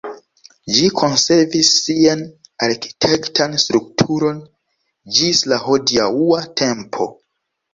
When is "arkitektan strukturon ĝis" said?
2.69-5.45